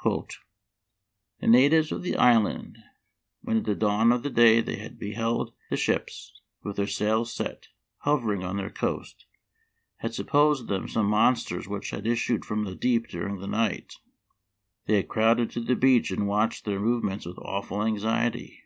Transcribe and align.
—"The 1.40 1.46
natives 1.46 1.90
of 1.90 2.02
the 2.02 2.16
island, 2.16 2.76
when 3.40 3.56
at 3.56 3.64
the 3.64 3.74
dawn 3.74 4.12
of 4.12 4.30
day 4.34 4.60
they 4.60 4.76
had 4.76 4.98
beheld 4.98 5.54
the 5.70 5.78
ships, 5.78 6.38
with 6.62 6.76
their 6.76 6.86
sails 6.86 7.32
set, 7.32 7.68
hovering 8.00 8.44
on 8.44 8.58
their 8.58 8.68
coast, 8.68 9.24
had 10.00 10.12
supposed 10.12 10.68
them 10.68 10.86
some 10.86 11.06
monsters 11.06 11.66
which 11.66 11.92
had 11.92 12.06
issued 12.06 12.44
from 12.44 12.64
the 12.66 12.74
deep 12.74 13.08
during 13.08 13.38
the 13.38 13.46
night. 13.46 13.94
They 14.84 14.96
had 14.96 15.08
crowded 15.08 15.50
to 15.52 15.60
the 15.62 15.74
beach 15.74 16.10
and 16.10 16.28
watched 16.28 16.66
their 16.66 16.78
movements 16.78 17.24
with 17.24 17.38
awful 17.38 17.82
anxiety. 17.82 18.64